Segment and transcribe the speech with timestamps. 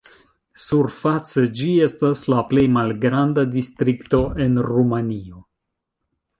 [0.61, 5.47] Surface ĝi estas la plej malgranda distrikto en Rumanio.